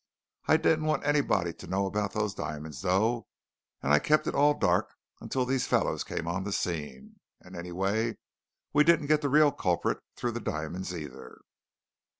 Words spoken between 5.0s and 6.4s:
until these fellows came